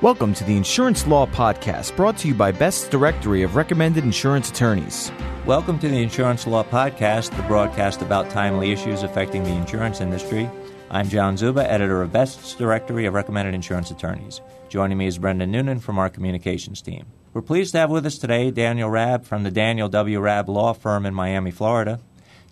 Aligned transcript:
Welcome 0.00 0.34
to 0.34 0.44
the 0.44 0.56
Insurance 0.56 1.06
Law 1.06 1.24
Podcast, 1.24 1.96
brought 1.96 2.18
to 2.18 2.28
you 2.28 2.34
by 2.34 2.52
Best's 2.52 2.88
Directory 2.88 3.42
of 3.42 3.56
Recommended 3.56 4.04
Insurance 4.04 4.50
Attorneys. 4.50 5.10
Welcome 5.46 5.78
to 5.78 5.88
the 5.88 6.02
Insurance 6.02 6.46
Law 6.46 6.64
Podcast, 6.64 7.34
the 7.36 7.42
broadcast 7.44 8.02
about 8.02 8.28
timely 8.28 8.72
issues 8.72 9.02
affecting 9.02 9.44
the 9.44 9.54
insurance 9.54 10.00
industry. 10.00 10.50
I'm 10.90 11.08
John 11.08 11.36
Zuba, 11.36 11.70
editor 11.70 12.02
of 12.02 12.12
Best's 12.12 12.54
Directory 12.54 13.06
of 13.06 13.14
Recommended 13.14 13.54
Insurance 13.54 13.90
Attorneys. 13.90 14.40
Joining 14.68 14.98
me 14.98 15.06
is 15.06 15.16
Brendan 15.18 15.50
Noonan 15.52 15.80
from 15.80 15.98
our 15.98 16.10
communications 16.10 16.82
team. 16.82 17.06
We're 17.32 17.42
pleased 17.42 17.72
to 17.72 17.78
have 17.78 17.90
with 17.90 18.04
us 18.04 18.18
today 18.18 18.50
Daniel 18.50 18.90
Rabb 18.90 19.24
from 19.24 19.44
the 19.44 19.50
Daniel 19.50 19.88
W. 19.88 20.20
Rabb 20.20 20.48
Law 20.48 20.72
Firm 20.74 21.06
in 21.06 21.14
Miami, 21.14 21.50
Florida. 21.50 22.00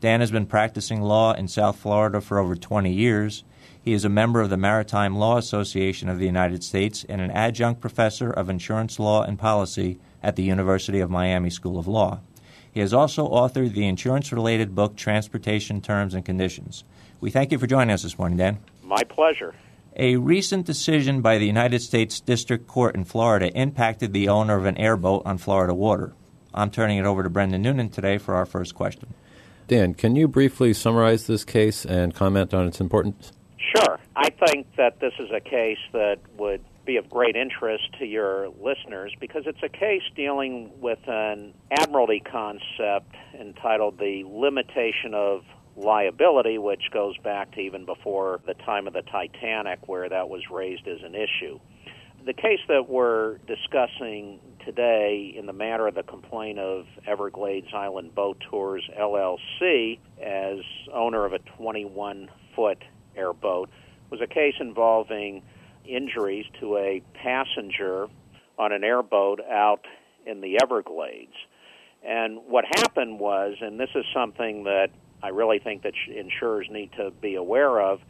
Dan 0.01 0.21
has 0.21 0.31
been 0.31 0.47
practicing 0.47 1.03
law 1.03 1.33
in 1.33 1.49
South 1.49 1.77
Florida 1.79 2.21
for 2.21 2.39
over 2.39 2.57
20 2.57 2.93
years. 2.93 3.45
He 3.85 3.95
is 3.95 4.05
a 4.05 4.09
member 4.09 4.41
of 4.41 4.49
the 4.49 4.57
Maritime 4.57 5.17
Law 5.17 5.39
Association 5.39 6.09
of 6.09 6.21
the 6.21 6.25
United 6.25 6.63
States 6.63 7.05
and 7.09 7.21
an 7.21 7.33
adjunct 7.33 7.81
professor 7.81 8.31
of 8.31 8.49
insurance 8.49 9.01
law 9.01 9.25
and 9.25 9.37
policy 9.37 9.99
at 10.23 10.37
the 10.37 10.45
University 10.45 11.01
of 11.01 11.11
Miami 11.11 11.51
School 11.51 11.81
of 11.81 11.89
Law. 11.89 12.21
He 12.71 12.79
has 12.79 12.95
also 12.95 13.29
authored 13.29 13.75
the 13.75 13.89
insurance 13.89 14.31
related 14.31 14.77
book 14.77 14.95
Transportation 14.95 15.81
Terms 15.81 16.15
and 16.15 16.25
Conditions. 16.25 16.85
We 17.21 17.33
thank 17.33 17.51
you 17.51 17.59
for 17.59 17.67
joining 17.67 17.93
us 17.93 18.05
this 18.05 18.17
morning, 18.17 18.39
Dan. 18.39 18.59
My 18.85 19.03
pleasure. 19.03 19.53
A 19.97 20.15
recent 20.15 20.65
decision 20.65 21.21
by 21.21 21.39
the 21.39 21.47
United 21.47 21.83
States 21.83 22.21
District 22.21 22.69
Court 22.69 22.95
in 22.95 23.05
Florida 23.05 23.51
impacted 23.53 24.13
the 24.13 24.29
owner 24.29 24.57
of 24.57 24.65
an 24.65 24.79
airboat 24.79 25.23
on 25.27 25.39
Florida 25.39 25.75
water. 25.75 26.13
I'm 26.55 26.71
turning 26.71 26.99
it 26.99 27.05
over 27.05 27.25
to 27.25 27.31
Brendan 27.31 27.63
Noonan 27.63 27.89
today 27.89 28.19
for 28.19 28.37
our 28.37 28.47
first 28.47 28.77
question. 28.77 29.13
Dan, 29.67 29.95
can 29.95 30.15
you 30.15 30.29
briefly 30.29 30.73
summarize 30.73 31.27
this 31.27 31.45
case 31.45 31.85
and 31.85 32.15
comment 32.15 32.55
on 32.55 32.69
its 32.69 32.81
importance? 32.81 33.33
Sure. 33.63 33.99
I 34.17 34.31
think 34.31 34.67
that 34.77 35.01
this 35.01 35.13
is 35.19 35.31
a 35.31 35.41
case 35.41 35.79
that 35.93 36.19
would 36.37 36.65
be 36.85 36.97
of 36.97 37.09
great 37.09 37.37
interest 37.37 37.85
to 37.99 38.05
your 38.05 38.49
listeners 38.49 39.15
because 39.21 39.45
it's 39.47 39.63
a 39.63 39.69
case 39.69 40.03
dealing 40.17 40.73
with 40.81 40.99
an 41.07 41.55
admiralty 41.71 42.21
concept 42.21 43.15
entitled 43.39 43.99
the 43.99 44.25
limitation 44.27 45.15
of 45.15 45.43
liability, 45.77 46.59
which 46.59 46.91
goes 46.93 47.17
back 47.19 47.53
to 47.53 47.61
even 47.61 47.87
before 47.87 48.41
the 48.47 48.55
time 48.55 48.87
of 48.87 48.93
the 48.93 49.03
Titanic, 49.03 49.89
where 49.89 50.09
that 50.09 50.29
was 50.29 50.43
raised 50.51 50.87
as 50.89 50.99
an 51.03 51.15
issue. 51.15 51.59
The 52.25 52.35
case 52.35 52.61
that 52.69 52.89
we're 52.89 53.39
discussing 53.47 54.41
today 54.65 55.35
in 55.37 55.47
the 55.47 55.53
matter 55.53 55.87
of 55.87 55.95
the 55.95 56.05
complaint 56.05 56.59
of 56.59 56.87
Everglades 57.07 57.69
Island 57.75 58.15
Boat 58.15 58.43
Tours 58.49 58.89
LLC 58.99 59.99
as 60.23 60.59
owner 60.93 61.25
of 61.25 61.33
a 61.33 61.39
21 61.57 62.29
foot 62.55 62.79
airboat 63.17 63.71
was 64.11 64.21
a 64.21 64.27
case 64.27 64.55
involving 64.61 65.43
injuries 65.85 66.47
to 66.61 66.77
a 66.77 67.03
passenger 67.15 68.09
on 68.59 68.73
an 68.73 68.85
airboat 68.85 69.41
out 69.51 69.87
in 70.27 70.41
the 70.41 70.59
Everglades. 70.63 71.35
And 72.05 72.39
what 72.47 72.65
happened 72.65 73.19
was, 73.19 73.57
and 73.61 73.79
this 73.79 73.91
is 73.95 74.05
something 74.15 74.65
that 74.65 74.91
I 75.23 75.29
really 75.29 75.59
think 75.59 75.83
that 75.83 75.95
insurers 76.09 76.69
need 76.71 76.93
to 76.97 77.11
be 77.11 77.37
aware 77.37 77.81
of, 77.81 78.01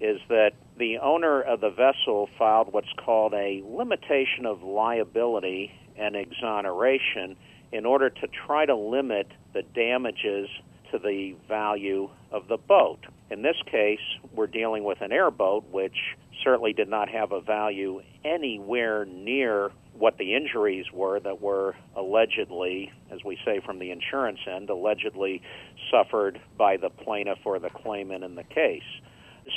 is 0.00 0.20
that 0.28 0.52
the 0.78 0.98
owner 0.98 1.42
of 1.42 1.60
the 1.60 1.70
vessel 1.70 2.28
filed 2.38 2.72
what's 2.72 2.92
called 3.04 3.34
a 3.34 3.62
limitation 3.66 4.46
of 4.46 4.62
liability 4.62 5.72
and 5.96 6.16
exoneration 6.16 7.36
in 7.72 7.84
order 7.84 8.08
to 8.08 8.26
try 8.46 8.64
to 8.64 8.74
limit 8.74 9.28
the 9.52 9.62
damages 9.62 10.48
to 10.90 10.98
the 10.98 11.34
value 11.48 12.08
of 12.32 12.48
the 12.48 12.56
boat. 12.56 13.00
In 13.30 13.42
this 13.42 13.56
case, 13.70 14.00
we're 14.34 14.48
dealing 14.48 14.82
with 14.82 15.00
an 15.00 15.12
airboat, 15.12 15.64
which 15.70 15.96
certainly 16.42 16.72
did 16.72 16.88
not 16.88 17.08
have 17.08 17.30
a 17.30 17.40
value 17.40 18.02
anywhere 18.24 19.04
near 19.04 19.70
what 19.96 20.18
the 20.18 20.34
injuries 20.34 20.86
were 20.92 21.20
that 21.20 21.40
were 21.40 21.76
allegedly, 21.94 22.90
as 23.10 23.20
we 23.24 23.38
say 23.44 23.60
from 23.64 23.78
the 23.78 23.92
insurance 23.92 24.40
end, 24.50 24.68
allegedly 24.68 25.42
suffered 25.92 26.40
by 26.58 26.76
the 26.76 26.90
plaintiff 26.90 27.38
or 27.44 27.58
the 27.58 27.70
claimant 27.70 28.24
in 28.24 28.34
the 28.34 28.42
case. 28.42 28.82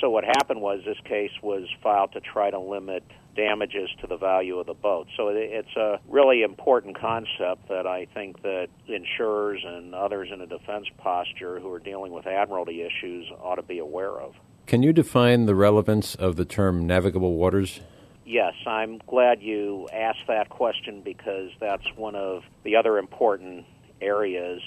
So 0.01 0.09
what 0.09 0.23
happened 0.23 0.61
was 0.61 0.81
this 0.85 0.97
case 1.05 1.31
was 1.41 1.67
filed 1.81 2.11
to 2.13 2.19
try 2.19 2.51
to 2.51 2.59
limit 2.59 3.03
damages 3.35 3.89
to 4.01 4.07
the 4.07 4.17
value 4.17 4.59
of 4.59 4.67
the 4.67 4.73
boat. 4.73 5.07
So 5.17 5.29
it's 5.29 5.75
a 5.75 5.99
really 6.07 6.43
important 6.43 6.99
concept 6.99 7.67
that 7.69 7.87
I 7.87 8.07
think 8.13 8.41
that 8.43 8.67
insurers 8.87 9.61
and 9.65 9.95
others 9.95 10.29
in 10.31 10.41
a 10.41 10.47
defense 10.47 10.87
posture 10.97 11.59
who 11.59 11.71
are 11.71 11.79
dealing 11.79 12.11
with 12.11 12.27
admiralty 12.27 12.81
issues 12.81 13.25
ought 13.41 13.55
to 13.55 13.63
be 13.63 13.79
aware 13.79 14.19
of. 14.19 14.35
Can 14.65 14.83
you 14.83 14.93
define 14.93 15.45
the 15.45 15.55
relevance 15.55 16.15
of 16.15 16.35
the 16.35 16.45
term 16.45 16.87
navigable 16.87 17.33
waters? 17.35 17.81
Yes, 18.25 18.53
I'm 18.65 18.99
glad 19.07 19.41
you 19.41 19.89
asked 19.91 20.27
that 20.27 20.49
question 20.49 21.01
because 21.03 21.49
that's 21.59 21.85
one 21.95 22.15
of 22.15 22.43
the 22.63 22.77
other 22.77 22.97
important 22.97 23.65
areas 24.01 24.61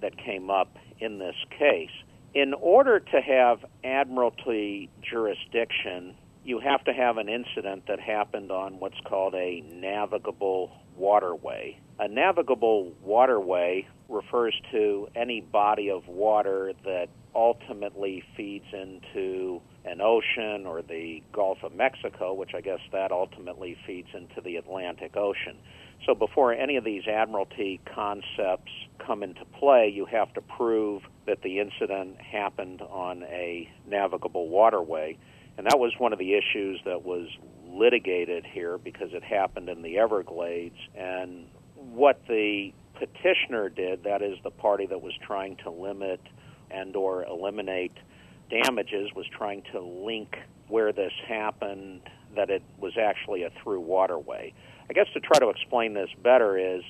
that 0.00 0.16
came 0.16 0.50
up 0.50 0.76
in 1.00 1.18
this 1.18 1.34
case. 1.58 1.90
In 2.32 2.54
order 2.54 3.00
to 3.00 3.20
have 3.20 3.64
admiralty 3.82 4.88
jurisdiction, 5.02 6.14
you 6.44 6.60
have 6.60 6.82
to 6.84 6.92
have 6.92 7.18
an 7.18 7.28
incident 7.28 7.84
that 7.88 8.00
happened 8.00 8.50
on 8.50 8.80
what's 8.80 9.00
called 9.04 9.34
a 9.34 9.62
navigable 9.72 10.70
waterway. 10.96 11.78
A 11.98 12.08
navigable 12.08 12.92
waterway 13.02 13.86
refers 14.08 14.54
to 14.72 15.08
any 15.14 15.40
body 15.40 15.90
of 15.90 16.08
water 16.08 16.72
that 16.84 17.08
ultimately 17.34 18.24
feeds 18.36 18.64
into 18.72 19.60
an 19.84 20.00
ocean 20.00 20.66
or 20.66 20.82
the 20.82 21.22
Gulf 21.32 21.58
of 21.62 21.74
Mexico, 21.74 22.34
which 22.34 22.54
I 22.54 22.60
guess 22.60 22.80
that 22.92 23.12
ultimately 23.12 23.76
feeds 23.86 24.08
into 24.14 24.40
the 24.40 24.56
Atlantic 24.56 25.16
Ocean. 25.16 25.56
So 26.06 26.14
before 26.14 26.52
any 26.52 26.76
of 26.76 26.84
these 26.84 27.06
admiralty 27.06 27.80
concepts 27.94 28.72
come 28.98 29.22
into 29.22 29.44
play, 29.44 29.88
you 29.94 30.06
have 30.06 30.32
to 30.34 30.40
prove 30.40 31.02
that 31.26 31.42
the 31.42 31.60
incident 31.60 32.20
happened 32.20 32.82
on 32.82 33.22
a 33.24 33.70
navigable 33.86 34.48
waterway. 34.48 35.18
And 35.56 35.66
that 35.66 35.78
was 35.78 35.92
one 35.98 36.12
of 36.12 36.18
the 36.18 36.34
issues 36.34 36.80
that 36.84 37.04
was 37.04 37.28
litigated 37.66 38.46
here 38.46 38.78
because 38.78 39.12
it 39.12 39.22
happened 39.22 39.68
in 39.68 39.82
the 39.82 39.98
Everglades. 39.98 40.76
And 40.96 41.46
what 41.74 42.20
the 42.28 42.72
petitioner 42.94 43.68
did, 43.68 44.04
that 44.04 44.22
is 44.22 44.38
the 44.42 44.50
party 44.50 44.86
that 44.86 45.02
was 45.02 45.14
trying 45.26 45.56
to 45.56 45.70
limit 45.70 46.20
and 46.70 46.94
or 46.96 47.24
eliminate 47.24 47.92
damages, 48.50 49.10
was 49.14 49.26
trying 49.26 49.62
to 49.72 49.80
link 49.80 50.36
where 50.68 50.92
this 50.92 51.12
happened 51.26 52.00
that 52.36 52.50
it 52.50 52.62
was 52.78 52.92
actually 52.96 53.42
a 53.42 53.50
through 53.62 53.80
waterway. 53.80 54.52
I 54.88 54.92
guess 54.92 55.06
to 55.14 55.20
try 55.20 55.38
to 55.38 55.48
explain 55.48 55.94
this 55.94 56.10
better 56.22 56.56
is 56.58 56.82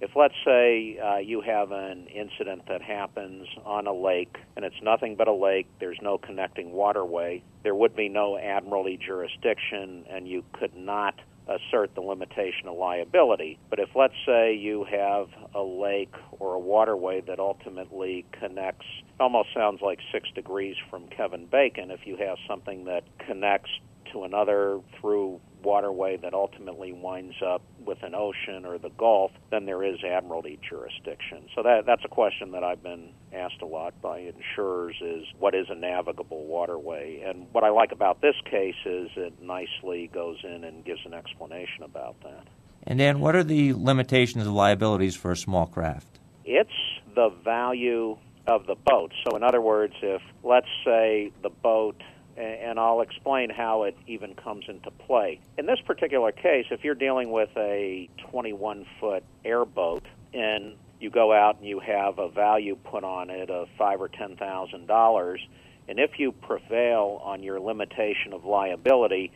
if 0.00 0.10
let's 0.14 0.34
say 0.44 0.98
uh, 0.98 1.16
you 1.18 1.40
have 1.40 1.72
an 1.72 2.06
incident 2.06 2.62
that 2.68 2.82
happens 2.82 3.46
on 3.64 3.86
a 3.86 3.92
lake 3.92 4.36
and 4.56 4.64
it's 4.64 4.80
nothing 4.82 5.16
but 5.16 5.28
a 5.28 5.32
lake, 5.32 5.66
there's 5.80 5.98
no 6.00 6.18
connecting 6.18 6.72
waterway, 6.72 7.42
there 7.64 7.74
would 7.74 7.96
be 7.96 8.08
no 8.08 8.38
admiralty 8.38 8.96
jurisdiction 8.96 10.04
and 10.10 10.28
you 10.28 10.44
could 10.52 10.76
not 10.76 11.14
assert 11.48 11.94
the 11.94 12.00
limitation 12.00 12.68
of 12.68 12.76
liability. 12.76 13.58
But 13.70 13.78
if 13.78 13.88
let's 13.94 14.14
say 14.26 14.54
you 14.54 14.84
have 14.84 15.28
a 15.54 15.62
lake 15.62 16.14
or 16.38 16.54
a 16.54 16.58
waterway 16.58 17.22
that 17.22 17.38
ultimately 17.38 18.26
connects, 18.32 18.86
almost 19.18 19.48
sounds 19.54 19.80
like 19.80 19.98
six 20.12 20.28
degrees 20.34 20.76
from 20.90 21.08
Kevin 21.08 21.46
Bacon, 21.46 21.90
if 21.90 22.06
you 22.06 22.16
have 22.16 22.36
something 22.46 22.84
that 22.84 23.04
connects 23.26 23.70
to 24.12 24.24
another 24.24 24.80
through 25.00 25.40
waterway 25.62 26.16
that 26.16 26.34
ultimately 26.34 26.92
winds 26.92 27.34
up 27.44 27.62
with 27.84 28.02
an 28.02 28.14
ocean 28.14 28.64
or 28.64 28.78
the 28.78 28.90
Gulf, 28.90 29.32
then 29.50 29.66
there 29.66 29.82
is 29.82 29.96
admiralty 30.04 30.58
jurisdiction. 30.68 31.46
So 31.54 31.62
that 31.62 31.84
that's 31.86 32.04
a 32.04 32.08
question 32.08 32.52
that 32.52 32.64
I've 32.64 32.82
been 32.82 33.10
asked 33.32 33.62
a 33.62 33.66
lot 33.66 34.00
by 34.00 34.18
insurers 34.18 34.96
is 35.00 35.24
what 35.38 35.54
is 35.54 35.66
a 35.70 35.74
navigable 35.74 36.46
waterway? 36.46 37.22
And 37.26 37.46
what 37.52 37.64
I 37.64 37.70
like 37.70 37.92
about 37.92 38.20
this 38.20 38.36
case 38.44 38.76
is 38.84 39.08
it 39.16 39.40
nicely 39.42 40.10
goes 40.12 40.38
in 40.44 40.64
and 40.64 40.84
gives 40.84 41.00
an 41.04 41.14
explanation 41.14 41.82
about 41.84 42.16
that. 42.22 42.46
And 42.84 42.98
then 42.98 43.20
what 43.20 43.34
are 43.34 43.44
the 43.44 43.74
limitations 43.74 44.46
of 44.46 44.52
liabilities 44.52 45.16
for 45.16 45.32
a 45.32 45.36
small 45.36 45.66
craft? 45.66 46.18
It's 46.44 46.70
the 47.14 47.30
value 47.44 48.16
of 48.46 48.66
the 48.66 48.76
boat. 48.76 49.12
So 49.24 49.36
in 49.36 49.42
other 49.42 49.60
words, 49.60 49.94
if 50.02 50.22
let's 50.42 50.68
say 50.84 51.30
the 51.42 51.50
boat 51.50 52.00
and 52.38 52.78
I'll 52.78 53.00
explain 53.00 53.50
how 53.50 53.84
it 53.84 53.96
even 54.06 54.34
comes 54.34 54.66
into 54.68 54.90
play. 54.90 55.40
In 55.56 55.66
this 55.66 55.80
particular 55.84 56.32
case, 56.32 56.66
if 56.70 56.84
you're 56.84 56.94
dealing 56.94 57.30
with 57.30 57.50
a 57.56 58.08
21 58.30 58.86
foot 59.00 59.24
airboat 59.44 60.04
and 60.32 60.74
you 61.00 61.10
go 61.10 61.32
out 61.32 61.58
and 61.58 61.66
you 61.66 61.80
have 61.80 62.18
a 62.18 62.28
value 62.28 62.76
put 62.76 63.04
on 63.04 63.30
it 63.30 63.50
of 63.50 63.68
five 63.76 64.00
or 64.00 64.08
ten 64.08 64.36
thousand 64.36 64.86
dollars, 64.86 65.40
and 65.88 65.98
if 65.98 66.18
you 66.18 66.32
prevail 66.32 67.20
on 67.24 67.42
your 67.42 67.60
limitation 67.60 68.32
of 68.32 68.44
liability, 68.44 69.32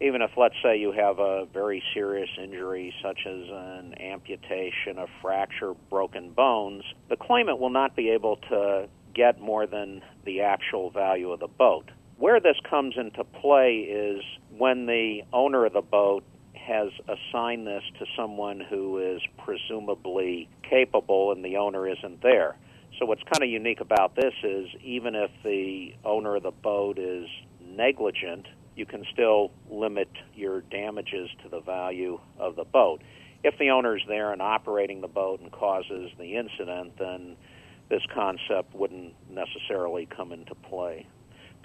even 0.00 0.20
if 0.20 0.30
let's 0.36 0.54
say 0.62 0.78
you 0.78 0.92
have 0.92 1.18
a 1.18 1.46
very 1.52 1.82
serious 1.94 2.28
injury 2.42 2.94
such 3.02 3.20
as 3.26 3.48
an 3.50 3.94
amputation, 4.00 4.98
a 4.98 5.06
fracture, 5.22 5.74
broken 5.88 6.30
bones, 6.30 6.84
the 7.08 7.16
claimant 7.16 7.58
will 7.58 7.70
not 7.70 7.96
be 7.96 8.10
able 8.10 8.36
to 8.36 8.88
get 9.14 9.40
more 9.40 9.66
than 9.66 10.02
the 10.24 10.42
actual 10.42 10.90
value 10.90 11.32
of 11.32 11.40
the 11.40 11.48
boat. 11.48 11.90
Where 12.18 12.40
this 12.40 12.56
comes 12.68 12.94
into 12.96 13.24
play 13.24 13.80
is 13.80 14.22
when 14.56 14.86
the 14.86 15.20
owner 15.34 15.66
of 15.66 15.74
the 15.74 15.82
boat 15.82 16.24
has 16.54 16.88
assigned 17.04 17.66
this 17.66 17.82
to 17.98 18.06
someone 18.16 18.58
who 18.58 18.98
is 18.98 19.20
presumably 19.44 20.48
capable 20.62 21.32
and 21.32 21.44
the 21.44 21.58
owner 21.58 21.86
isn't 21.86 22.22
there. 22.22 22.56
So, 22.98 23.04
what's 23.04 23.22
kind 23.24 23.42
of 23.42 23.50
unique 23.50 23.80
about 23.80 24.16
this 24.16 24.32
is 24.42 24.68
even 24.82 25.14
if 25.14 25.30
the 25.44 25.94
owner 26.06 26.36
of 26.36 26.42
the 26.42 26.52
boat 26.52 26.98
is 26.98 27.28
negligent, 27.60 28.46
you 28.74 28.86
can 28.86 29.04
still 29.12 29.50
limit 29.70 30.08
your 30.34 30.62
damages 30.62 31.28
to 31.42 31.50
the 31.50 31.60
value 31.60 32.18
of 32.38 32.56
the 32.56 32.64
boat. 32.64 33.02
If 33.44 33.58
the 33.58 33.70
owner's 33.70 34.02
there 34.08 34.32
and 34.32 34.40
operating 34.40 35.02
the 35.02 35.08
boat 35.08 35.40
and 35.40 35.52
causes 35.52 36.10
the 36.18 36.36
incident, 36.36 36.94
then 36.98 37.36
this 37.90 38.02
concept 38.14 38.74
wouldn't 38.74 39.14
necessarily 39.30 40.06
come 40.06 40.32
into 40.32 40.54
play. 40.54 41.06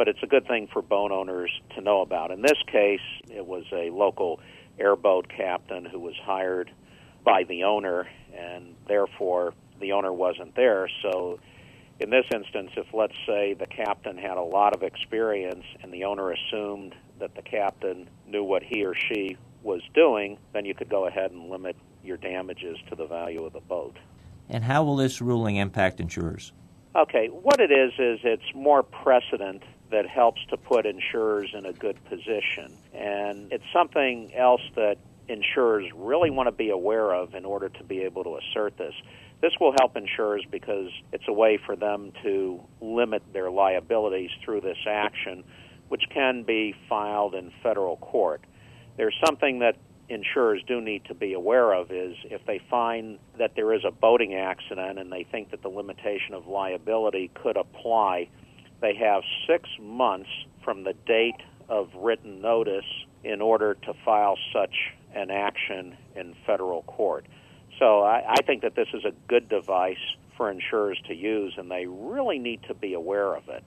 But 0.02 0.08
it's 0.08 0.24
a 0.24 0.26
good 0.28 0.48
thing 0.48 0.68
for 0.74 0.82
boat 0.82 1.12
owners 1.12 1.52
to 1.76 1.82
know 1.82 2.02
about. 2.02 2.32
In 2.32 2.42
this 2.42 2.58
case, 2.66 3.06
it 3.30 3.46
was 3.46 3.66
a 3.72 3.92
local 3.92 4.40
airboat 4.80 5.28
captain 5.30 5.86
who 5.86 6.00
was 6.00 6.16
hired 6.24 6.72
by 7.24 7.44
the 7.44 7.66
owner, 7.66 8.08
and 8.36 8.76
therefore 8.88 9.54
the 9.80 9.92
owner 9.92 10.12
wasn't 10.12 10.56
there. 10.56 10.90
So, 11.04 11.40
in 12.00 12.10
this 12.10 12.26
instance, 12.34 12.72
if 12.78 12.88
let's 12.96 13.14
say 13.28 13.54
the 13.54 13.68
captain 13.68 14.18
had 14.18 14.38
a 14.38 14.42
lot 14.42 14.74
of 14.74 14.82
experience 14.82 15.66
and 15.84 15.94
the 15.94 16.06
owner 16.06 16.32
assumed 16.32 16.96
that 17.20 17.36
the 17.36 17.44
captain 17.44 18.10
knew 18.26 18.44
what 18.44 18.64
he 18.64 18.84
or 18.84 18.96
she 18.96 19.38
was 19.62 19.84
doing, 19.94 20.40
then 20.52 20.66
you 20.66 20.74
could 20.74 20.90
go 20.90 21.06
ahead 21.06 21.30
and 21.30 21.52
limit 21.52 21.76
your 22.04 22.18
damages 22.18 22.76
to 22.90 22.96
the 22.96 23.06
value 23.06 23.46
of 23.46 23.54
the 23.54 23.60
boat. 23.60 23.98
And 24.50 24.64
how 24.64 24.84
will 24.84 24.96
this 24.96 25.22
ruling 25.22 25.58
impact 25.58 26.00
insurers? 26.00 26.54
Okay, 26.96 27.28
what 27.28 27.62
it 27.62 27.72
is 27.72 27.94
is 28.00 28.20
it's 28.24 28.56
more 28.56 28.82
precedent 28.82 29.62
that 29.92 30.08
helps 30.08 30.42
to 30.50 30.58
put 30.58 30.86
insurers 30.86 31.50
in 31.54 31.66
a 31.66 31.74
good 31.74 32.04
position. 32.06 32.76
And 32.94 33.52
it's 33.52 33.64
something 33.74 34.34
else 34.36 34.62
that 34.76 34.98
insurers 35.28 35.90
really 35.96 36.30
want 36.30 36.48
to 36.48 36.52
be 36.52 36.70
aware 36.70 37.14
of 37.14 37.36
in 37.36 37.46
order 37.46 37.70
to 37.70 37.84
be 37.84 38.02
able 38.02 38.24
to 38.24 38.38
assert 38.38 38.78
this. 38.78 38.94
This 39.42 39.54
will 39.60 39.74
help 39.80 39.98
insurers 39.98 40.46
because 40.50 40.90
it's 41.12 41.24
a 41.28 41.34
way 41.34 41.58
for 41.66 41.76
them 41.76 42.12
to 42.24 42.62
limit 42.80 43.24
their 43.34 43.50
liabilities 43.50 44.30
through 44.44 44.62
this 44.62 44.78
action, 44.88 45.44
which 45.90 46.04
can 46.14 46.44
be 46.44 46.76
filed 46.88 47.34
in 47.34 47.52
federal 47.64 47.98
court. 47.98 48.42
There's 48.98 49.16
something 49.26 49.60
that 49.60 49.78
insurers 50.10 50.62
do 50.68 50.82
need 50.82 51.06
to 51.06 51.16
be 51.16 51.34
aware 51.34 51.74
of 51.74 51.92
is 51.92 52.16
if 52.26 52.46
they 52.46 52.62
find 52.70 53.18
that 53.40 53.56
there 53.56 53.74
is 53.74 53.82
a 53.86 53.92
boating 53.92 54.36
accident 54.36 55.00
and 55.00 55.12
they 55.12 55.24
think 55.24 55.52
that 55.52 55.62
the 55.62 55.70
limitation 55.70 56.34
of 56.34 56.48
liability 56.48 57.32
could 57.34 57.58
apply, 57.58 58.28
they 58.82 58.96
have 58.96 59.24
six 59.48 59.70
months 59.80 60.30
from 60.64 60.84
the 60.84 60.94
date 61.06 61.42
of 61.70 61.90
written 61.96 62.42
notice 62.42 62.86
in 63.24 63.42
order 63.42 63.76
to 63.76 63.94
file 64.04 64.38
such 64.54 64.76
an 65.14 65.30
action 65.30 65.96
in 66.16 66.36
federal 66.46 66.82
court. 66.84 67.26
So 67.80 68.02
I, 68.02 68.24
I 68.28 68.42
think 68.46 68.64
that 68.64 68.76
this 68.76 68.88
is 68.94 69.06
a 69.06 69.12
good 69.28 69.48
device 69.50 69.98
for 70.36 70.50
insurers 70.50 71.00
to 71.08 71.14
use, 71.14 71.54
and 71.58 71.70
they 71.70 71.86
really 71.86 72.40
need 72.40 72.62
to 72.68 72.74
be 72.74 72.94
aware 72.94 73.36
of 73.36 73.48
it. 73.50 73.64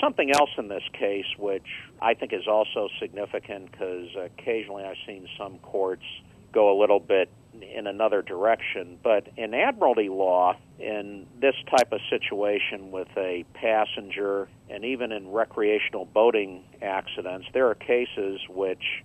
Something 0.00 0.30
else 0.30 0.50
in 0.56 0.68
this 0.68 0.82
case 0.98 1.26
which 1.38 1.66
I 2.00 2.14
think 2.14 2.32
is 2.32 2.46
also 2.48 2.88
significant 2.98 3.70
because 3.70 4.08
occasionally 4.16 4.84
I've 4.84 4.96
seen 5.06 5.28
some 5.38 5.58
courts 5.58 6.04
go 6.52 6.76
a 6.76 6.80
little 6.80 7.00
bit 7.00 7.28
in 7.62 7.86
another 7.86 8.22
direction. 8.22 8.98
But 9.02 9.28
in 9.36 9.54
admiralty 9.54 10.08
law, 10.08 10.56
in 10.78 11.26
this 11.40 11.54
type 11.70 11.92
of 11.92 12.00
situation 12.10 12.90
with 12.90 13.08
a 13.16 13.44
passenger 13.54 14.48
and 14.68 14.84
even 14.84 15.12
in 15.12 15.30
recreational 15.30 16.04
boating 16.04 16.64
accidents, 16.80 17.46
there 17.52 17.68
are 17.68 17.74
cases 17.74 18.40
which 18.48 19.02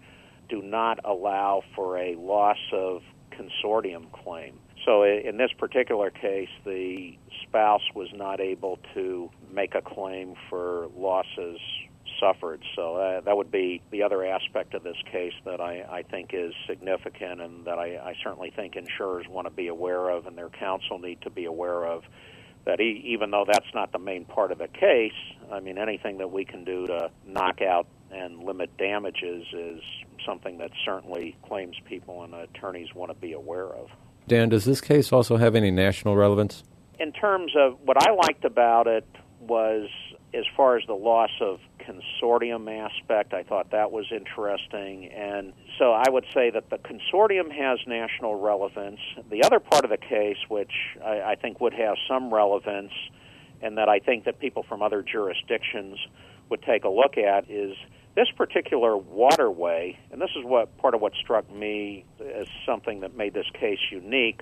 do 0.50 0.62
not 0.62 1.00
allow 1.04 1.64
for 1.76 1.98
a 1.98 2.16
loss 2.16 2.58
of 2.72 3.02
consortium 3.32 4.12
claim. 4.12 4.58
So 4.86 5.04
in 5.04 5.38
this 5.38 5.52
particular 5.58 6.10
case, 6.10 6.50
the 6.66 7.18
spouse 7.44 7.82
was 7.94 8.08
not 8.14 8.40
able 8.40 8.80
to 8.94 9.30
make 9.52 9.76
a 9.76 9.82
claim 9.82 10.36
for 10.50 10.88
losses 10.96 11.60
suffered. 12.20 12.64
So 12.76 12.96
uh, 12.96 13.22
that 13.22 13.36
would 13.36 13.52
be 13.52 13.82
the 13.92 14.04
other 14.04 14.26
aspect 14.26 14.74
of 14.74 14.84
this 14.84 14.98
case 15.12 15.34
that 15.46 15.60
I, 15.62 15.86
I 15.90 16.04
think 16.04 16.32
is 16.34 16.54
significant 16.68 17.42
and 17.42 17.66
that 17.66 17.78
I, 17.78 17.98
I 17.98 18.16
certainly 18.24 18.52
think 18.56 18.76
insurers 18.76 19.26
want 19.28 19.48
to 19.48 19.54
be 19.54 19.68
aware 19.68 20.10
of 20.10 20.28
and 20.28 20.38
their 20.38 20.50
counsel 20.50 21.00
need 21.00 21.22
to 21.22 21.30
be 21.30 21.46
aware 21.46 21.86
of. 21.86 22.04
That 22.66 22.80
he, 22.80 23.02
even 23.14 23.32
though 23.32 23.46
that's 23.48 23.74
not 23.74 23.92
the 23.94 24.00
main 24.00 24.26
part 24.26 24.52
of 24.52 24.58
the 24.58 24.68
case, 24.68 25.14
I 25.52 25.62
mean, 25.62 25.78
anything 25.78 26.18
that 26.18 26.32
we 26.32 26.44
can 26.44 26.66
do 26.66 26.86
to 26.88 27.12
knock 27.26 27.62
out 27.62 27.88
and 28.12 28.44
limit 28.44 28.76
damages 28.78 29.46
is 29.54 29.82
something 30.26 30.58
that 30.58 30.72
certainly 30.86 31.38
claims 31.48 31.76
people 31.86 32.24
and 32.24 32.34
attorneys 32.34 32.94
want 32.94 33.12
to 33.12 33.18
be 33.18 33.34
aware 33.34 33.68
of. 33.68 33.90
Dan, 34.28 34.50
does 34.50 34.66
this 34.66 34.82
case 34.82 35.14
also 35.14 35.38
have 35.38 35.56
any 35.56 35.72
national 35.72 36.18
relevance? 36.18 36.64
In 37.00 37.14
terms 37.14 37.54
of 37.58 37.78
what 37.86 37.96
I 38.02 38.12
liked 38.12 38.44
about 38.44 38.88
it 38.88 39.08
was 39.40 39.90
as 40.34 40.44
far 40.56 40.78
as 40.78 40.84
the 40.88 40.94
loss 40.94 41.30
of 41.42 41.60
consortium 41.88 42.70
aspect, 42.70 43.34
I 43.34 43.44
thought 43.44 43.72
that 43.72 43.92
was 43.92 44.06
interesting. 44.12 45.12
And 45.12 45.54
so 45.80 45.94
I 45.94 46.10
would 46.10 46.26
say 46.34 46.50
that 46.50 46.70
the 46.70 46.78
consortium 46.78 47.52
has 47.52 47.80
national 47.88 48.36
relevance. 48.36 49.00
The 49.30 49.44
other 49.44 49.60
part 49.60 49.84
of 49.84 49.90
the 49.90 49.98
case, 49.98 50.38
which 50.50 50.72
I, 51.04 51.22
I 51.22 51.36
think 51.36 51.62
would 51.62 51.74
have 51.74 51.96
some 52.08 52.34
relevance, 52.34 52.92
and 53.62 53.78
that 53.78 53.90
I 53.90 54.00
think 54.00 54.26
that 54.26 54.40
people 54.40 54.64
from 54.64 54.82
other 54.82 55.02
jurisdictions 55.02 55.98
would 56.50 56.62
take 56.64 56.84
a 56.84 56.90
look 56.90 57.18
at, 57.18 57.50
is 57.50 57.76
this 58.16 58.28
particular 58.36 58.98
waterway, 58.98 59.98
and 60.12 60.22
this 60.22 60.32
is 60.36 60.44
what 60.44 60.76
part 60.78 60.94
of 60.96 61.02
what 61.02 61.14
struck 61.22 61.50
me 61.52 62.04
as 62.20 62.48
something 62.66 63.02
that 63.02 63.16
made 63.16 63.34
this 63.34 63.50
case 63.54 63.80
unique, 63.92 64.42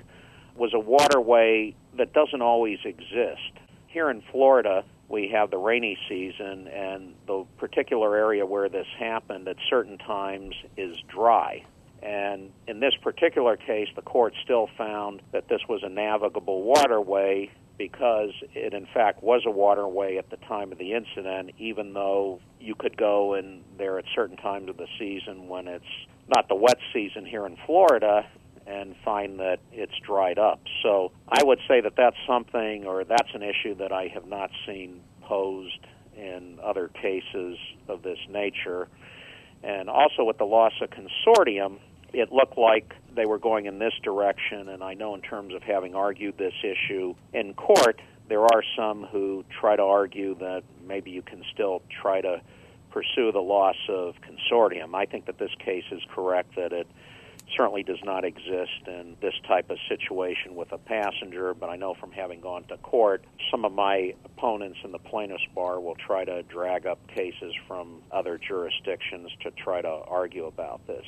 was 0.55 0.73
a 0.73 0.79
waterway 0.79 1.75
that 1.97 2.13
doesn't 2.13 2.41
always 2.41 2.79
exist. 2.85 3.51
Here 3.87 4.09
in 4.09 4.21
Florida, 4.31 4.83
we 5.07 5.29
have 5.29 5.51
the 5.51 5.57
rainy 5.57 5.97
season, 6.09 6.67
and 6.67 7.13
the 7.27 7.45
particular 7.57 8.15
area 8.15 8.45
where 8.45 8.69
this 8.69 8.87
happened 8.97 9.47
at 9.47 9.57
certain 9.69 9.97
times 9.97 10.55
is 10.77 10.97
dry. 11.07 11.63
And 12.01 12.51
in 12.67 12.79
this 12.79 12.93
particular 13.01 13.57
case, 13.57 13.87
the 13.95 14.01
court 14.01 14.33
still 14.43 14.69
found 14.77 15.21
that 15.31 15.47
this 15.47 15.61
was 15.67 15.81
a 15.83 15.89
navigable 15.89 16.63
waterway 16.63 17.51
because 17.77 18.31
it 18.53 18.73
in 18.73 18.87
fact 18.93 19.21
was 19.21 19.41
a 19.45 19.51
waterway 19.51 20.17
at 20.17 20.29
the 20.29 20.37
time 20.37 20.71
of 20.71 20.77
the 20.77 20.93
incident, 20.93 21.51
even 21.57 21.93
though 21.93 22.39
you 22.59 22.73
could 22.75 22.95
go 22.95 23.33
in 23.33 23.63
there 23.77 23.99
at 23.99 24.05
certain 24.13 24.37
times 24.37 24.69
of 24.69 24.77
the 24.77 24.87
season 24.97 25.47
when 25.47 25.67
it's 25.67 25.85
not 26.33 26.47
the 26.47 26.55
wet 26.55 26.77
season 26.93 27.25
here 27.25 27.45
in 27.45 27.57
Florida 27.65 28.25
and 28.67 28.95
find 29.03 29.39
that 29.39 29.59
it's 29.71 29.97
dried 30.05 30.39
up. 30.39 30.59
So 30.83 31.11
I 31.27 31.43
would 31.43 31.59
say 31.67 31.81
that 31.81 31.93
that's 31.95 32.17
something 32.27 32.85
or 32.85 33.03
that's 33.03 33.29
an 33.33 33.43
issue 33.43 33.75
that 33.75 33.91
I 33.91 34.07
have 34.13 34.25
not 34.27 34.49
seen 34.65 35.01
posed 35.21 35.85
in 36.17 36.59
other 36.63 36.87
cases 36.87 37.57
of 37.87 38.01
this 38.01 38.17
nature. 38.29 38.87
And 39.63 39.89
also 39.89 40.23
with 40.23 40.37
the 40.37 40.45
loss 40.45 40.73
of 40.81 40.89
consortium, 40.89 41.79
it 42.13 42.31
looked 42.31 42.57
like 42.57 42.93
they 43.15 43.25
were 43.25 43.39
going 43.39 43.65
in 43.65 43.79
this 43.79 43.93
direction, 44.03 44.69
and 44.69 44.83
I 44.83 44.93
know 44.93 45.15
in 45.15 45.21
terms 45.21 45.53
of 45.53 45.63
having 45.63 45.95
argued 45.95 46.37
this 46.37 46.53
issue 46.63 47.15
in 47.33 47.53
court, 47.53 47.99
there 48.29 48.41
are 48.41 48.63
some 48.77 49.03
who 49.05 49.43
try 49.59 49.75
to 49.75 49.83
argue 49.83 50.35
that 50.35 50.63
maybe 50.87 51.11
you 51.11 51.21
can 51.21 51.43
still 51.53 51.81
try 52.01 52.21
to 52.21 52.41
pursue 52.91 53.31
the 53.31 53.41
loss 53.41 53.75
of 53.89 54.15
consortium. 54.21 54.95
I 54.95 55.05
think 55.05 55.25
that 55.25 55.37
this 55.37 55.51
case 55.63 55.83
is 55.91 56.01
correct 56.13 56.55
that 56.55 56.71
it 56.71 56.87
certainly 57.55 57.83
does 57.83 57.99
not 58.03 58.23
exist 58.23 58.87
in 58.87 59.15
this 59.21 59.33
type 59.47 59.69
of 59.69 59.77
situation 59.87 60.55
with 60.55 60.71
a 60.71 60.77
passenger, 60.77 61.53
but 61.53 61.69
I 61.69 61.75
know 61.75 61.93
from 61.93 62.11
having 62.11 62.41
gone 62.41 62.63
to 62.65 62.77
court, 62.77 63.23
some 63.51 63.65
of 63.65 63.71
my 63.71 64.13
opponents 64.25 64.79
in 64.83 64.91
the 64.91 64.99
plaintiff's 64.99 65.45
bar 65.53 65.79
will 65.79 65.95
try 65.95 66.25
to 66.25 66.43
drag 66.43 66.85
up 66.85 66.99
cases 67.07 67.53
from 67.67 68.01
other 68.11 68.37
jurisdictions 68.37 69.31
to 69.43 69.51
try 69.51 69.81
to 69.81 69.87
argue 69.87 70.45
about 70.45 70.85
this. 70.87 71.05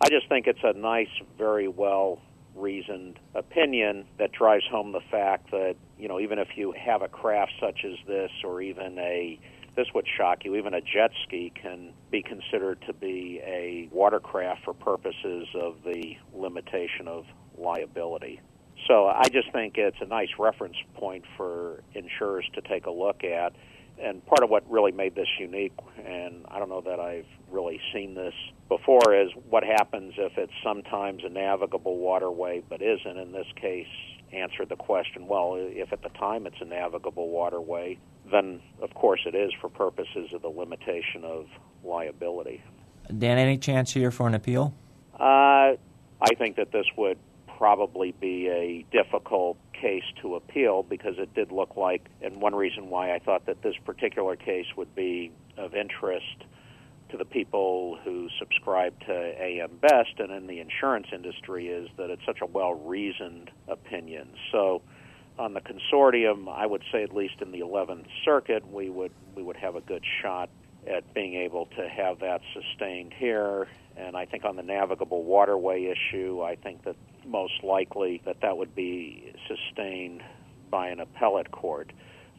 I 0.00 0.08
just 0.08 0.28
think 0.28 0.46
it's 0.46 0.64
a 0.64 0.72
nice, 0.72 1.08
very 1.38 1.68
well 1.68 2.20
reasoned 2.54 3.18
opinion 3.34 4.06
that 4.18 4.32
drives 4.32 4.64
home 4.70 4.92
the 4.92 5.00
fact 5.10 5.50
that, 5.50 5.76
you 5.98 6.08
know, 6.08 6.20
even 6.20 6.38
if 6.38 6.48
you 6.56 6.72
have 6.72 7.02
a 7.02 7.08
craft 7.08 7.52
such 7.60 7.84
as 7.84 7.94
this 8.06 8.30
or 8.44 8.62
even 8.62 8.98
a 8.98 9.38
this 9.76 9.86
would 9.94 10.06
shock 10.16 10.44
you. 10.44 10.56
Even 10.56 10.74
a 10.74 10.80
jet 10.80 11.10
ski 11.24 11.52
can 11.54 11.92
be 12.10 12.22
considered 12.22 12.82
to 12.86 12.92
be 12.92 13.40
a 13.44 13.88
watercraft 13.92 14.64
for 14.64 14.74
purposes 14.74 15.48
of 15.54 15.76
the 15.84 16.16
limitation 16.34 17.08
of 17.08 17.24
liability. 17.58 18.40
So 18.86 19.06
I 19.06 19.28
just 19.32 19.50
think 19.52 19.78
it's 19.78 19.96
a 20.00 20.06
nice 20.06 20.28
reference 20.38 20.76
point 20.94 21.24
for 21.36 21.82
insurers 21.94 22.48
to 22.54 22.60
take 22.60 22.86
a 22.86 22.90
look 22.90 23.24
at 23.24 23.54
and 24.00 24.24
part 24.26 24.42
of 24.42 24.50
what 24.50 24.68
really 24.70 24.92
made 24.92 25.14
this 25.14 25.28
unique, 25.38 25.72
and 26.04 26.44
I 26.48 26.58
don't 26.58 26.68
know 26.68 26.80
that 26.80 26.98
I've 26.98 27.26
really 27.50 27.80
seen 27.92 28.14
this 28.14 28.34
before, 28.68 29.14
is 29.14 29.30
what 29.48 29.62
happens 29.62 30.14
if 30.16 30.36
it's 30.36 30.52
sometimes 30.64 31.22
a 31.24 31.28
navigable 31.28 31.98
waterway 31.98 32.62
but 32.68 32.82
isn't. 32.82 33.16
In 33.16 33.32
this 33.32 33.46
case, 33.54 33.86
answered 34.34 34.68
the 34.68 34.76
question 34.76 35.26
well, 35.26 35.54
if 35.56 35.92
at 35.92 36.02
the 36.02 36.08
time 36.10 36.46
it's 36.46 36.60
a 36.60 36.64
navigable 36.64 37.28
waterway, 37.28 37.98
then 38.30 38.60
of 38.82 38.92
course 38.94 39.20
it 39.26 39.34
is 39.34 39.52
for 39.60 39.68
purposes 39.68 40.32
of 40.32 40.42
the 40.42 40.48
limitation 40.48 41.24
of 41.24 41.46
liability. 41.84 42.62
Dan, 43.18 43.38
any 43.38 43.58
chance 43.58 43.92
here 43.92 44.10
for 44.10 44.26
an 44.26 44.34
appeal? 44.34 44.74
Uh, 45.14 45.76
I 46.20 46.34
think 46.38 46.56
that 46.56 46.72
this 46.72 46.86
would 46.96 47.18
probably 47.58 48.12
be 48.12 48.48
a 48.48 48.84
difficult 48.90 49.56
case 49.72 50.04
to 50.22 50.36
appeal 50.36 50.82
because 50.82 51.14
it 51.18 51.32
did 51.34 51.52
look 51.52 51.76
like, 51.76 52.08
and 52.22 52.40
one 52.40 52.54
reason 52.54 52.88
why 52.90 53.14
I 53.14 53.18
thought 53.18 53.46
that 53.46 53.62
this 53.62 53.74
particular 53.84 54.36
case 54.36 54.66
would 54.76 54.94
be 54.94 55.30
of 55.56 55.74
interest 55.74 56.44
to 57.14 57.18
the 57.18 57.24
people 57.24 57.96
who 58.04 58.28
subscribe 58.40 58.98
to 59.06 59.12
AM 59.12 59.78
Best 59.80 60.18
and 60.18 60.32
in 60.32 60.48
the 60.48 60.58
insurance 60.58 61.06
industry 61.12 61.68
is 61.68 61.88
that 61.96 62.10
it's 62.10 62.24
such 62.26 62.40
a 62.42 62.46
well 62.46 62.74
reasoned 62.74 63.52
opinion. 63.68 64.28
So, 64.50 64.82
on 65.38 65.54
the 65.54 65.60
consortium, 65.60 66.48
I 66.48 66.66
would 66.66 66.82
say 66.90 67.04
at 67.04 67.14
least 67.14 67.34
in 67.40 67.52
the 67.52 67.60
11th 67.60 68.06
Circuit, 68.24 68.68
we 68.68 68.90
would 68.90 69.12
we 69.36 69.44
would 69.44 69.56
have 69.56 69.76
a 69.76 69.80
good 69.80 70.02
shot 70.22 70.48
at 70.88 71.14
being 71.14 71.34
able 71.34 71.66
to 71.76 71.88
have 71.88 72.18
that 72.18 72.40
sustained 72.52 73.12
here. 73.16 73.68
And 73.96 74.16
I 74.16 74.26
think 74.26 74.44
on 74.44 74.56
the 74.56 74.62
navigable 74.62 75.22
waterway 75.22 75.84
issue, 75.84 76.42
I 76.42 76.56
think 76.56 76.82
that 76.82 76.96
most 77.24 77.62
likely 77.62 78.22
that 78.24 78.40
that 78.42 78.56
would 78.56 78.74
be 78.74 79.32
sustained 79.46 80.22
by 80.68 80.88
an 80.88 80.98
appellate 80.98 81.52
court. 81.52 81.92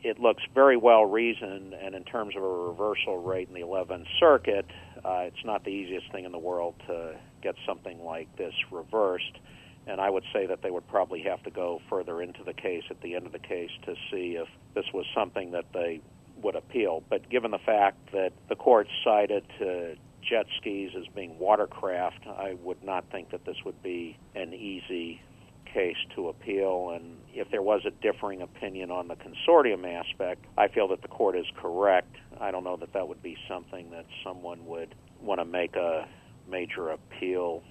It 0.06 0.20
looks 0.20 0.44
very 0.54 0.78
well 0.78 1.04
reasoned, 1.04 1.74
and 1.74 1.96
in 1.96 2.04
terms 2.04 2.36
of 2.36 2.44
a 2.44 2.48
reversal 2.48 3.18
rate 3.18 3.48
in 3.48 3.56
the 3.56 3.62
11th 3.62 4.06
Circuit, 4.20 4.68
uh, 5.04 5.22
it's 5.22 5.44
not 5.44 5.64
the 5.64 5.72
easiest 5.72 6.12
thing 6.12 6.26
in 6.26 6.32
the 6.32 6.38
world 6.38 6.76
to 6.86 7.16
get 7.42 7.56
something 7.66 8.00
like 8.04 8.28
this 8.38 8.54
reversed. 8.70 9.40
And 9.88 10.00
I 10.00 10.12
would 10.12 10.24
say 10.32 10.46
that 10.46 10.62
they 10.62 10.70
would 10.70 10.88
probably 10.90 11.24
have 11.24 11.42
to 11.42 11.50
go 11.50 11.82
further 11.90 12.22
into 12.22 12.44
the 12.44 12.54
case 12.54 12.84
at 12.92 13.02
the 13.02 13.16
end 13.16 13.26
of 13.26 13.32
the 13.32 13.40
case 13.40 13.72
to 13.88 13.96
see 14.12 14.38
if 14.40 14.48
this 14.76 14.86
was 14.94 15.08
something 15.16 15.50
that 15.54 15.66
they 15.74 16.02
would 16.44 16.56
appeal. 16.56 17.02
But 17.10 17.28
given 17.28 17.50
the 17.50 17.58
fact 17.58 18.12
that 18.12 18.34
the 18.48 18.56
court 18.56 18.88
cited 19.04 19.44
to 19.58 19.96
jet 20.22 20.46
skis 20.62 20.92
as 20.96 21.08
being 21.16 21.40
watercraft, 21.40 22.28
I 22.28 22.58
would 22.62 22.84
not 22.84 23.06
think 23.12 23.32
that 23.32 23.44
this 23.44 23.58
would 23.66 23.82
be 23.82 24.20
an 24.36 24.54
easy 24.54 25.24
case 25.76 25.98
to 26.16 26.30
appeal. 26.30 26.92
And 26.96 27.18
if 27.34 27.52
there 27.52 27.62
was 27.62 27.82
a 27.86 27.92
differing 27.92 28.42
opinion 28.42 28.90
on 28.90 29.10
the 29.10 29.16
consortium 29.16 29.86
aspect, 29.86 30.46
I 30.58 30.70
feel 30.70 30.88
that 30.88 31.02
the 31.02 31.10
court 31.10 31.36
is 31.36 31.46
correct. 31.58 32.16
I 32.40 32.52
don't 32.52 32.64
know 32.64 32.78
that 32.78 32.94
that 32.94 33.08
would 33.08 33.22
be 33.22 33.38
something 33.48 33.92
that 33.92 34.06
someone 34.24 34.66
would 34.66 34.96
want 35.22 35.40
to 35.42 35.46
make 35.46 35.76
a 35.76 36.08
major 36.50 36.90
appeal 36.90 37.62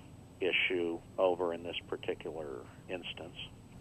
issue 0.40 0.98
over 1.18 1.54
in 1.54 1.62
this 1.62 1.76
particular 1.88 2.46
instance. 2.88 3.36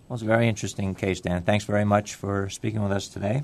Well, 0.07 0.15
it's 0.15 0.23
a 0.23 0.27
very 0.27 0.47
interesting 0.47 0.95
case, 0.95 1.19
Dan. 1.19 1.43
Thanks 1.43 1.65
very 1.65 1.85
much 1.85 2.15
for 2.15 2.49
speaking 2.49 2.81
with 2.81 2.91
us 2.91 3.07
today. 3.09 3.43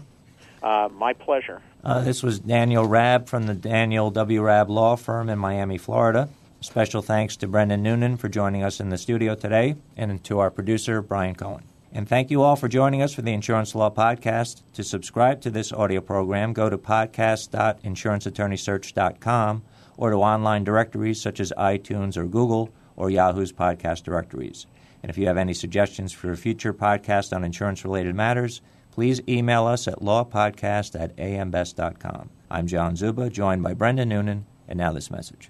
Uh, 0.64 0.90
my 0.92 1.14
pleasure. 1.14 1.62
Uh, 1.84 2.02
this 2.02 2.22
was 2.22 2.40
Daniel 2.40 2.86
Rabb 2.86 3.28
from 3.28 3.44
the 3.44 3.54
Daniel 3.54 4.12
W. 4.12 4.42
Rabb 4.42 4.70
Law 4.70 4.96
Firm 4.96 5.30
in 5.30 5.40
Miami, 5.40 5.78
Florida. 5.78 6.30
Special 6.62 7.02
thanks 7.02 7.38
to 7.38 7.48
Brendan 7.48 7.84
Noonan 7.84 8.18
for 8.18 8.28
joining 8.28 8.64
us 8.64 8.82
in 8.82 8.90
the 8.90 8.98
studio 8.98 9.34
today, 9.34 9.76
and 9.96 10.22
to 10.26 10.40
our 10.40 10.52
producer, 10.52 11.02
Brian 11.02 11.36
Cohen. 11.36 11.64
And 11.92 12.08
thank 12.08 12.30
you 12.30 12.44
all 12.44 12.56
for 12.56 12.68
joining 12.68 13.02
us 13.02 13.14
for 13.14 13.24
the 13.24 13.34
Insurance 13.34 13.74
Law 13.74 13.90
Podcast. 13.90 14.62
To 14.74 14.84
subscribe 14.84 15.42
to 15.42 15.50
this 15.50 15.72
audio 15.72 16.02
program, 16.02 16.54
go 16.54 16.70
to 16.70 16.78
podcast.insuranceattorneysearch.com 16.78 19.64
or 19.98 20.12
to 20.12 20.18
online 20.18 20.64
directories 20.64 21.22
such 21.22 21.40
as 21.40 21.52
iTunes 21.58 22.16
or 22.16 22.26
Google 22.26 22.70
or 22.96 23.10
Yahoo's 23.10 23.52
podcast 23.52 24.04
directories. 24.04 24.68
And 25.02 25.10
if 25.10 25.18
you 25.18 25.28
have 25.28 25.38
any 25.38 25.54
suggestions 25.54 26.12
for 26.12 26.32
a 26.32 26.38
future 26.38 26.74
podcast 26.74 27.36
on 27.36 27.44
insurance 27.44 27.84
related 27.84 28.16
matters, 28.16 28.62
please 28.92 29.22
email 29.28 29.66
us 29.66 29.88
at 29.88 30.00
lawpodcast 30.00 31.00
at 31.00 31.16
ambest.com. 31.18 32.30
I'm 32.52 32.68
John 32.68 32.96
Zuba, 32.96 33.30
joined 33.30 33.64
by 33.64 33.74
Brendan 33.74 34.10
Noonan, 34.10 34.46
and 34.68 34.78
now 34.78 34.92
this 34.92 35.10
message. 35.10 35.50